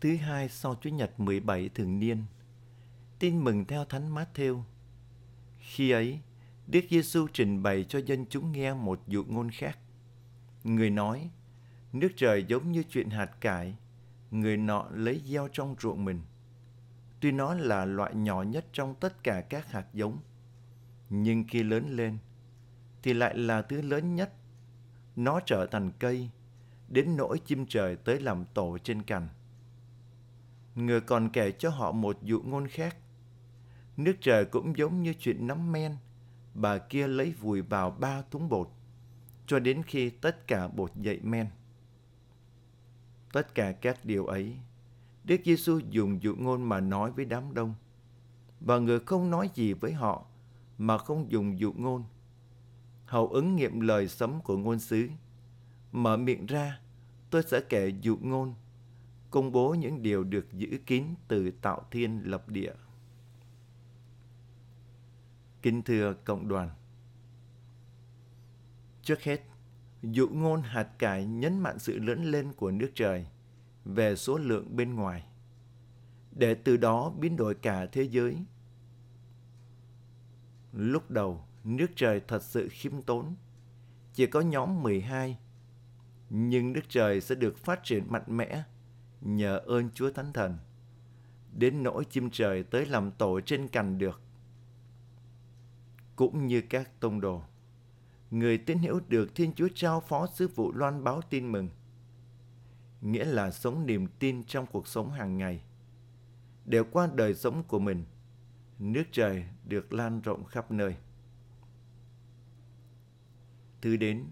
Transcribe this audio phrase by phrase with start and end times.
[0.00, 2.24] thứ hai sau Chúa Nhật 17 thường niên.
[3.18, 4.62] Tin mừng theo Thánh Matthew.
[5.58, 6.20] Khi ấy,
[6.66, 9.78] Đức Giêsu trình bày cho dân chúng nghe một dụ ngôn khác.
[10.64, 11.30] Người nói,
[11.92, 13.76] nước trời giống như chuyện hạt cải,
[14.30, 16.20] người nọ lấy gieo trong ruộng mình.
[17.20, 20.18] Tuy nó là loại nhỏ nhất trong tất cả các hạt giống,
[21.10, 22.18] nhưng khi lớn lên,
[23.02, 24.32] thì lại là thứ lớn nhất.
[25.16, 26.30] Nó trở thành cây,
[26.88, 29.28] đến nỗi chim trời tới làm tổ trên cành.
[30.74, 32.96] Người còn kể cho họ một dụ ngôn khác.
[33.96, 35.96] Nước trời cũng giống như chuyện nắm men,
[36.54, 38.70] bà kia lấy vùi vào ba thúng bột,
[39.46, 41.46] cho đến khi tất cả bột dậy men.
[43.32, 44.56] Tất cả các điều ấy,
[45.24, 47.74] Đức Giêsu dùng dụ ngôn mà nói với đám đông.
[48.60, 50.24] Và người không nói gì với họ
[50.78, 52.04] mà không dùng dụ ngôn.
[53.06, 55.08] Hầu ứng nghiệm lời sấm của ngôn sứ.
[55.92, 56.80] Mở miệng ra,
[57.30, 58.54] tôi sẽ kể dụ ngôn,
[59.30, 62.72] công bố những điều được giữ kín từ tạo thiên lập địa.
[65.62, 66.70] Kính thưa cộng đoàn,
[69.02, 69.42] trước hết,
[70.02, 73.26] dụ ngôn hạt cải nhấn mạnh sự lớn lên của nước trời
[73.84, 75.24] về số lượng bên ngoài,
[76.32, 78.44] để từ đó biến đổi cả thế giới.
[80.72, 83.34] Lúc đầu, nước trời thật sự khiêm tốn,
[84.12, 85.38] chỉ có nhóm 12,
[86.30, 88.62] nhưng nước trời sẽ được phát triển mạnh mẽ
[89.20, 90.58] nhờ ơn Chúa Thánh Thần,
[91.56, 94.20] đến nỗi chim trời tới làm tổ trên cành được.
[96.16, 97.42] Cũng như các tông đồ,
[98.30, 101.68] người tín hữu được Thiên Chúa trao phó sứ vụ loan báo tin mừng,
[103.00, 105.62] nghĩa là sống niềm tin trong cuộc sống hàng ngày.
[106.64, 108.04] Đều qua đời sống của mình,
[108.78, 110.96] nước trời được lan rộng khắp nơi.
[113.80, 114.24] Thứ đến,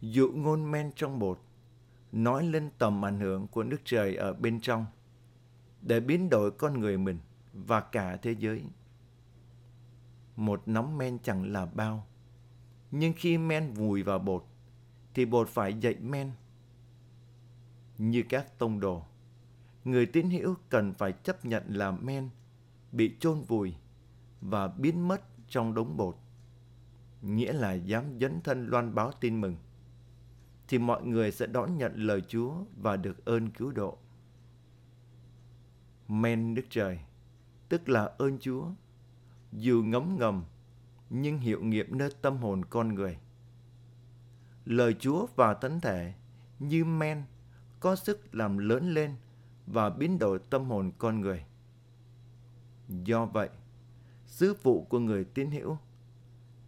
[0.00, 1.40] dụ ngôn men trong bột,
[2.12, 4.86] nói lên tầm ảnh hưởng của nước trời ở bên trong,
[5.82, 7.18] để biến đổi con người mình
[7.52, 8.62] và cả thế giới.
[10.36, 12.06] Một nắm men chẳng là bao,
[12.90, 14.44] nhưng khi men vùi vào bột,
[15.14, 16.32] thì bột phải dậy men.
[17.98, 19.02] Như các tông đồ,
[19.84, 22.28] người tín hữu cần phải chấp nhận là men
[22.92, 23.74] bị chôn vùi
[24.40, 26.16] và biến mất trong đống bột,
[27.22, 29.56] nghĩa là dám dấn thân loan báo tin mừng
[30.70, 33.98] thì mọi người sẽ đón nhận lời Chúa và được ơn cứu độ.
[36.08, 37.00] Men Đức Trời,
[37.68, 38.66] tức là ơn Chúa,
[39.52, 40.44] dù ngấm ngầm
[41.10, 43.18] nhưng hiệu nghiệm nơi tâm hồn con người.
[44.64, 46.14] Lời Chúa và thánh thể
[46.58, 47.22] như men
[47.80, 49.14] có sức làm lớn lên
[49.66, 51.44] và biến đổi tâm hồn con người.
[52.88, 53.48] Do vậy,
[54.26, 55.78] sứ vụ của người tín hữu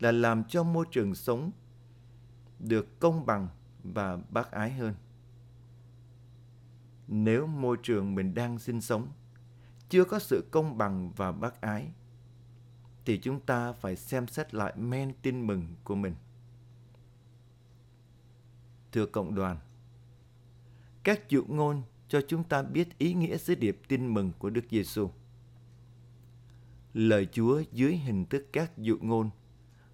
[0.00, 1.50] là làm cho môi trường sống
[2.58, 3.48] được công bằng
[3.84, 4.94] và bác ái hơn.
[7.08, 9.08] Nếu môi trường mình đang sinh sống
[9.88, 11.92] chưa có sự công bằng và bác ái,
[13.04, 16.14] thì chúng ta phải xem xét lại men tin mừng của mình.
[18.92, 19.56] Thưa cộng đoàn,
[21.02, 24.64] các dụ ngôn cho chúng ta biết ý nghĩa sứ điệp tin mừng của Đức
[24.70, 25.10] Giêsu.
[26.94, 29.30] Lời Chúa dưới hình thức các dụ ngôn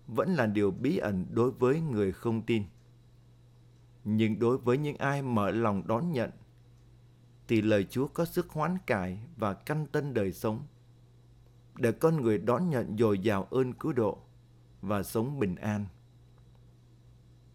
[0.06, 2.64] vẫn là điều bí ẩn đối với người không tin.
[4.10, 6.30] Nhưng đối với những ai mở lòng đón nhận,
[7.48, 10.66] thì lời Chúa có sức hoán cải và căn tân đời sống,
[11.74, 14.18] để con người đón nhận dồi dào ơn cứu độ
[14.82, 15.86] và sống bình an.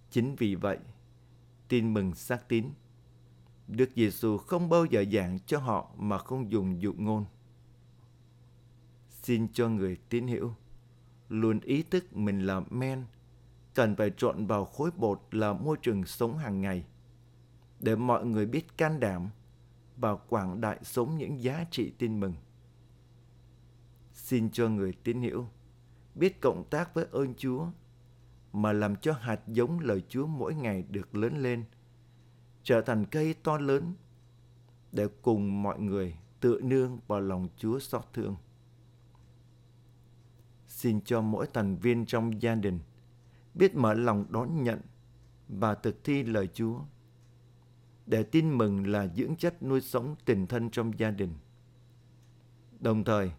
[0.09, 0.78] Chính vì vậy,
[1.68, 2.66] tin mừng xác tín,
[3.68, 7.25] Đức Giêsu không bao giờ giảng cho họ mà không dùng dụ ngôn.
[9.09, 10.53] Xin cho người tín hiểu
[11.30, 13.06] luôn ý thức mình là men
[13.75, 16.85] cần phải trộn vào khối bột là môi trường sống hàng ngày
[17.79, 19.29] để mọi người biết can đảm
[19.97, 22.34] và quảng đại sống những giá trị tin mừng.
[24.13, 25.47] Xin cho người tín hiểu
[26.16, 27.67] biết cộng tác với ơn Chúa
[28.53, 31.63] mà làm cho hạt giống lời Chúa mỗi ngày được lớn lên,
[32.63, 33.94] trở thành cây to lớn
[34.91, 38.35] để cùng mọi người tự nương vào lòng Chúa xót thương.
[40.67, 42.79] Xin cho mỗi thành viên trong gia đình–
[43.55, 44.82] biết mở lòng đón nhận
[45.47, 46.79] và thực thi lời Chúa.
[48.05, 51.34] Để tin mừng là dưỡng chất nuôi sống tình thân trong gia đình.
[52.79, 53.32] Đồng thời,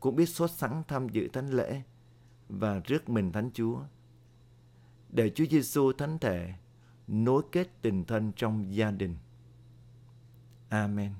[0.00, 1.82] cũng biết sốt sắng tham dự thánh lễ
[2.48, 3.80] và rước mình thánh Chúa.
[5.10, 6.54] Để Chúa Giêsu thánh thể
[7.06, 9.16] nối kết tình thân trong gia đình.
[10.68, 11.12] Amen.